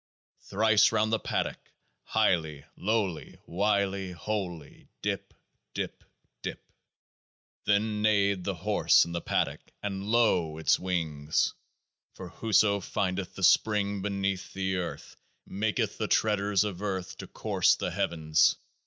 [0.45, 1.69] Thrice round the paddock.
[2.05, 5.31] Highly, lowly, wily, holy, dip,
[5.75, 6.03] dip,
[6.41, 6.59] dip!
[7.65, 10.57] Then neighed the horse in the paddock— and lo!
[10.57, 11.53] its wings.
[12.15, 17.75] For whoso findeth the SPRING beneath the earth maketh the treaders of earth to course
[17.75, 18.55] the heavens.